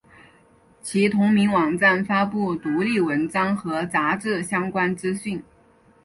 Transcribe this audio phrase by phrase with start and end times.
[0.81, 5.43] 其同名网站发布独立文章和杂志相关资讯。